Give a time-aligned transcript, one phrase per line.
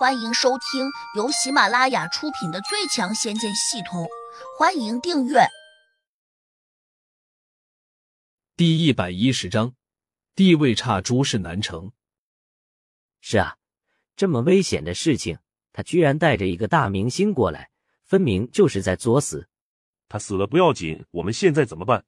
[0.00, 4.04] 欢迎收听由喜马拉雅出品的《最强仙剑系统》，
[4.58, 5.40] 欢迎订阅。
[8.56, 9.74] 第一百一十章，
[10.34, 11.92] 地位差，诸事难成。
[13.20, 13.58] 是啊，
[14.16, 15.38] 这么危险的事情，
[15.70, 17.70] 他居然带着一个大明星过来，
[18.06, 19.50] 分明就是在作死。
[20.08, 22.06] 他死了不要紧，我们现在怎么办？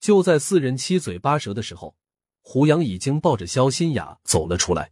[0.00, 1.94] 就在四人七嘴八舌的时候，
[2.40, 4.90] 胡杨已经抱着肖新雅走了出来。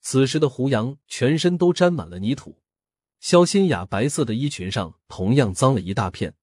[0.00, 2.62] 此时的胡杨全身都沾满了泥土，
[3.20, 6.34] 肖新雅白色的衣裙上同样脏了一大片。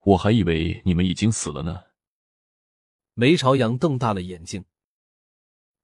[0.00, 1.84] 我还以为你们已经死了呢。
[3.14, 4.64] 梅朝阳瞪大了眼睛。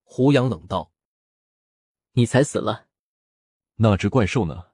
[0.04, 0.92] 胡杨冷道
[2.12, 2.88] ：“你才死了，
[3.76, 4.66] 那只怪兽呢？”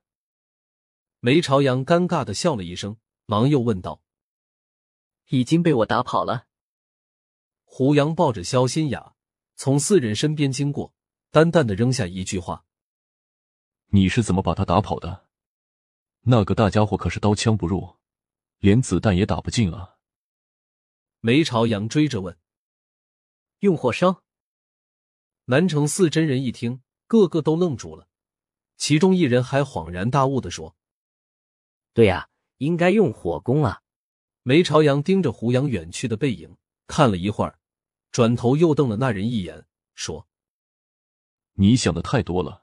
[1.20, 4.03] 梅朝阳尴尬的笑了一声，忙又问道
[5.31, 6.48] ：“已经被我打跑了。”
[7.65, 9.15] 胡杨抱着肖新雅
[9.55, 10.92] 从四人身边经过。
[11.31, 12.65] 淡淡的扔下一句话
[13.93, 15.27] ：“你是怎么把他打跑的？
[16.20, 17.97] 那个大家伙可是刀枪不入，
[18.59, 19.97] 连子弹也打不进啊！”
[21.20, 22.39] 梅朝阳追着问
[23.61, 24.23] ：“用火烧？”
[25.47, 28.09] 南城四真人一听，个个都愣住了，
[28.79, 30.77] 其中一人还恍然大悟的说
[31.92, 33.83] ：“对呀，应该用火攻啊！”
[34.42, 37.59] 梅朝阳盯着胡杨远去的背影看了一会儿，
[38.11, 40.27] 转头又瞪了那人一眼，说。
[41.61, 42.62] 你想的太多了，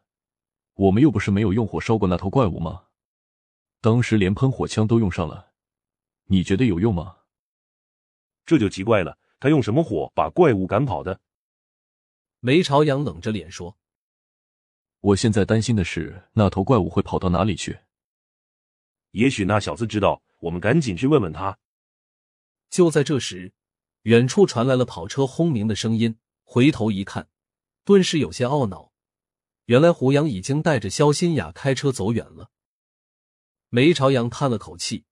[0.76, 2.86] 我们又不是没有用火烧过那头怪物吗？
[3.82, 5.52] 当时连喷火枪都用上了，
[6.28, 7.18] 你觉得有用吗？
[8.46, 11.20] 这就奇怪了，他用什么火把怪物赶跑的？
[12.40, 13.78] 梅朝阳冷着脸说
[15.02, 17.78] ：“我现在担心的是那头怪物会跑到哪里去。
[19.12, 21.60] 也许那小子知道，我们赶紧去问问他。”
[22.72, 23.54] 就在这时，
[24.04, 27.28] 远处传来了跑车轰鸣的声音，回头一看。
[27.86, 28.92] 顿时有些懊恼，
[29.66, 32.50] 原来胡杨已经带着肖新雅开车走远了。
[33.70, 35.06] 梅朝阳叹了口气，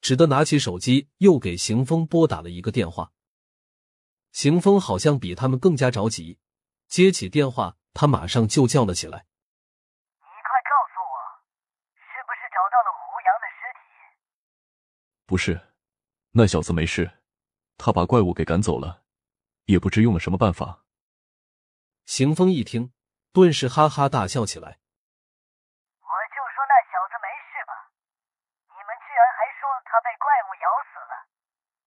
[0.00, 3.12] 只得拿起手机又给邢峰拨打了一个电话。
[4.30, 6.38] 邢峰好像比他们更加着急，
[6.86, 9.26] 接起电话，他马上就叫了起来
[10.22, 11.14] ：“你快告诉我，
[11.96, 13.82] 是不是找到了胡杨的尸体
[15.26, 15.60] ？”“不是，
[16.30, 17.18] 那小子没事，
[17.76, 19.02] 他把怪物给赶走了，
[19.64, 20.78] 也不知用了什么办法。”
[22.04, 22.92] 邢峰一听，
[23.32, 24.78] 顿时哈哈大笑起来。
[26.00, 27.72] 我就说那小子没事吧，
[28.68, 31.14] 你们居然还说他被怪物咬死了，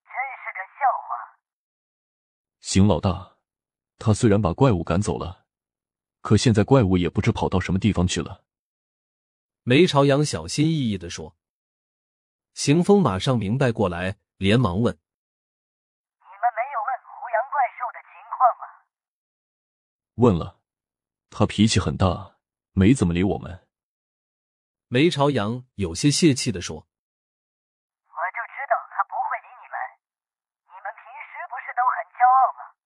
[0.06, 1.08] 真是个笑话。
[2.60, 3.38] 邢老大，
[4.00, 5.46] 他虽然把怪物赶走了，
[6.22, 8.44] 可现在怪物也不知跑到什么地方去了。
[9.64, 11.36] 梅朝阳小心翼翼的说。
[12.54, 14.98] 邢峰马上明白过来，连忙问。
[20.16, 20.62] 问了，
[21.30, 22.40] 他脾气很大，
[22.72, 23.68] 没怎么理我们。
[24.88, 26.88] 梅朝阳有些泄气的说
[28.08, 29.76] ：“我就知道他不会理你们，
[30.72, 32.80] 你们平时不是都很骄傲吗？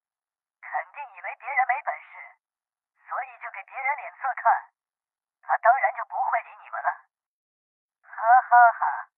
[0.58, 2.10] 肯定以为别人没本事，
[3.06, 4.50] 所以就给别人脸色看。
[5.46, 6.90] 他当然就不会理你们了。”
[8.10, 9.14] 哈哈哈！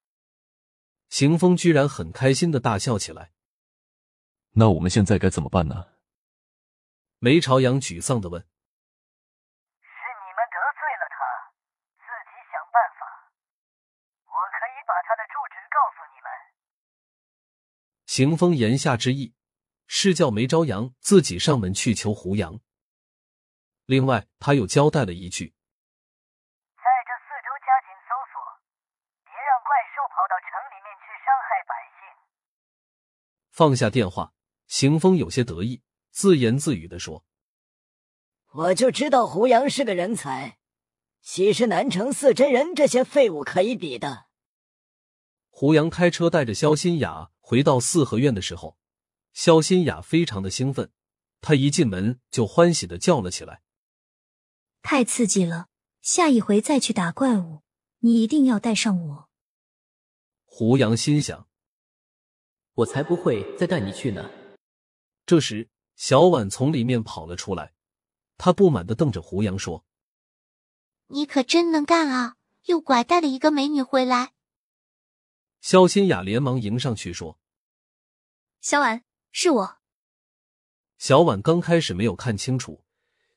[1.07, 3.31] 邢峰居然很开心的大笑起来。
[4.59, 5.90] 那我们现在该怎么办呢？
[7.23, 8.49] 梅朝阳沮丧的问：“是
[9.85, 11.53] 你们得罪了他，
[12.01, 13.29] 自己想办法。
[14.25, 16.33] 我可以把他的住址告诉你们。”
[18.09, 19.35] 邢峰言下之意
[19.85, 22.59] 是叫梅朝阳自己上门去求胡杨。
[23.85, 25.53] 另外，他又交代了一句
[26.73, 28.41] ：“在这四周加紧搜索，
[29.25, 32.17] 别让怪兽跑到城里面去伤害百姓。”
[33.53, 34.33] 放下电话，
[34.65, 35.83] 邢峰有些得意。
[36.11, 37.25] 自言自语的说
[38.51, 40.57] ：“我就知道胡杨是个人才，
[41.21, 44.25] 岂是南城四真人这些废物可以比的？”
[45.47, 48.77] 胡杨开车带着肖新雅回到四合院的时候，
[49.31, 50.91] 肖新雅非常的兴奋，
[51.39, 53.61] 她一进门就欢喜的叫了起来
[54.83, 55.69] ：“太刺激了！
[56.01, 57.61] 下一回再去打怪物，
[57.99, 59.29] 你一定要带上我。”
[60.43, 61.47] 胡杨心想
[62.75, 64.29] ：“我才不会再带你去呢。”
[65.25, 65.69] 这时。
[66.01, 67.73] 小婉从里面跑了出来，
[68.35, 69.85] 她不满的瞪着胡杨说
[71.09, 74.33] ：“你可真能干啊，又拐带了一个美女回来。”
[75.61, 77.37] 肖新雅连忙迎上去说
[78.61, 79.77] ：“小婉，是我。”
[80.97, 82.83] 小婉刚开始没有看清楚，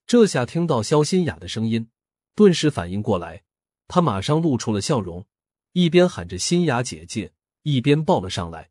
[0.07, 1.91] 这下听到肖新雅的声音，
[2.35, 3.45] 顿时反应过来，
[3.89, 5.27] 她马上露出了笑容，
[5.73, 8.71] 一边喊着“新雅姐姐”，一边抱了上来。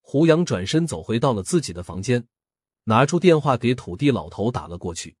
[0.00, 2.28] 胡杨转身走回到了自己的房间。
[2.90, 5.16] 拿出电话给土地老头打了过去。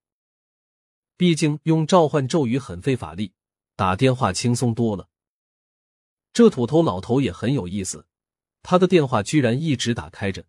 [1.16, 3.32] 毕竟用召唤咒语很费法力，
[3.76, 5.08] 打电话轻松多了。
[6.32, 8.08] 这土头老头也很有意思，
[8.64, 10.44] 他的电话居然一直打开着。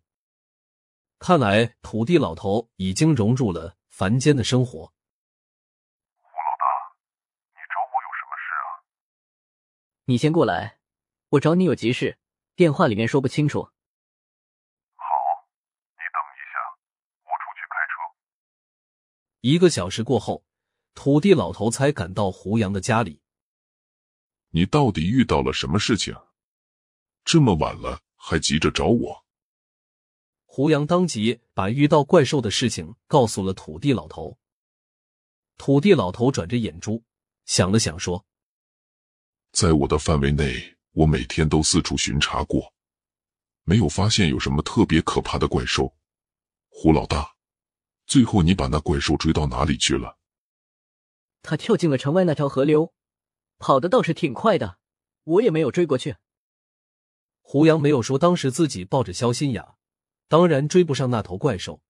[1.20, 4.72] 看来土地老头已经融入了凡间的生活。
[4.80, 6.66] 胡老大，
[7.54, 8.82] 你找我有什么事啊？
[10.06, 10.80] 你先过来，
[11.28, 12.18] 我找你有急事，
[12.56, 13.62] 电话里面说不清楚。
[13.62, 15.04] 好，
[15.94, 16.58] 你等一下，
[17.22, 17.94] 我出去开车。
[19.42, 20.44] 一个小时过后，
[20.94, 23.20] 土地老头才赶到胡杨的家里。
[24.50, 26.14] 你到底遇到了什么事情？
[27.24, 29.24] 这么晚了还急着找我？
[30.44, 34.38] 胡杨当即把遇到怪兽的事情告诉了土地老头。
[35.58, 37.02] 土地老头转着眼珠，
[37.44, 38.24] 想了想说
[39.50, 42.72] ：“在我的范围内，我每天都四处巡查过，
[43.64, 45.92] 没有发现有什么特别可怕的怪兽。
[46.68, 47.31] 胡老大，
[48.12, 50.18] 最后你把那怪兽追到哪里去了？”
[51.40, 52.92] 他跳进了城外那条河流，
[53.58, 54.76] 跑的倒是挺快的，
[55.24, 56.16] 我也没有追过去。
[57.40, 59.76] 胡杨没有说当时自己抱着肖新雅。
[60.28, 61.82] 当然追不上那头怪兽。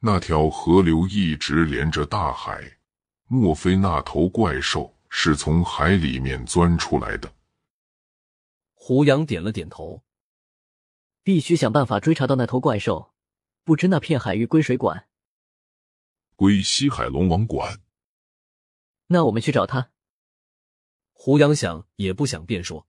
[0.00, 2.78] 那条河流一直连着大海，
[3.26, 7.32] 莫非那头怪兽是从海里面钻出来的？
[8.74, 10.04] 胡杨点了点头。
[11.24, 13.12] 必须想办法追查到那头怪兽。
[13.68, 15.10] 不知那片海域归谁管？
[16.36, 17.82] 归西海龙王管。
[19.08, 19.90] 那我们去找他。
[21.12, 22.88] 胡杨想也不想便说。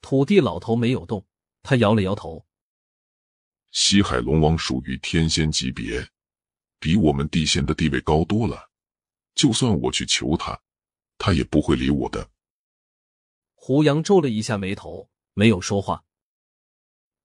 [0.00, 1.26] 土地老头没有动，
[1.62, 2.46] 他摇了摇头。
[3.70, 6.08] 西海龙王属于天仙级别，
[6.78, 8.70] 比我们地仙的地位高多了。
[9.34, 10.58] 就算我去求他，
[11.18, 12.30] 他也不会理我的。
[13.52, 16.06] 胡杨皱了一下眉头，没有说话。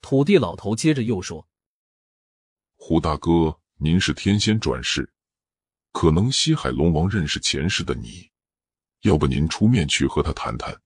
[0.02, 1.48] 土地老头接着又说
[2.88, 5.12] ：“胡大哥，您是天仙转世，
[5.92, 8.30] 可能西海龙王认识前世的你，
[9.02, 10.80] 要不您出面去和他谈谈？”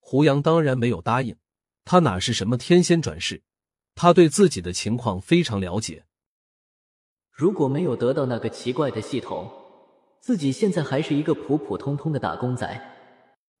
[0.00, 1.36] 胡杨当然没有答应，
[1.84, 3.42] 他哪是什么天仙转世？
[3.94, 6.06] 他对自己的情况非常了解。
[7.30, 9.52] 如果没有得到那个奇怪的系统，
[10.22, 12.66] 自己现在还是一个普普通通的打工仔。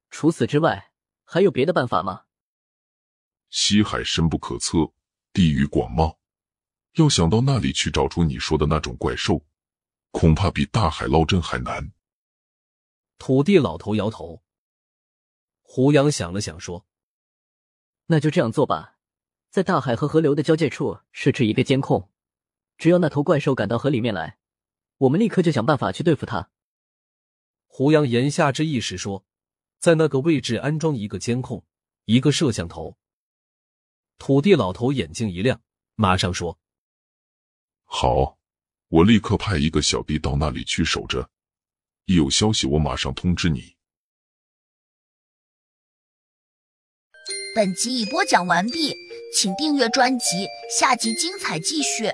[0.08, 0.92] 除此之外，
[1.24, 2.22] 还有别的办法吗？
[3.50, 4.90] 西海深不可测，
[5.34, 6.16] 地域广袤，
[6.94, 9.44] 要想到那里去找出你说的那种怪兽，
[10.10, 11.92] 恐怕比大海捞针还难。
[13.18, 14.42] 土地老头摇头。
[15.62, 16.84] 胡杨想了想说
[18.06, 18.96] ：“那就这样做吧。”
[19.50, 22.08] 在大海和河流的交界处设置一个监控，
[22.78, 24.38] 只要那头怪兽赶到河里面来，
[24.98, 26.50] 我们立刻就想办法去对付它。
[27.66, 29.24] 胡杨言下之意是说，
[29.78, 31.64] 在那个位置安装一个监控，
[32.04, 32.96] 一个摄像头。
[34.18, 35.60] 土地老头眼睛一亮，
[35.96, 36.58] 马上说
[37.92, 38.38] ：“好，
[38.88, 41.28] 我立刻派一个小弟到那里去守着，
[42.04, 43.74] 一有消息我马上通知你。”
[47.52, 48.94] 本集已播讲完毕。
[49.32, 52.10] 请订阅专辑，下集精彩继续。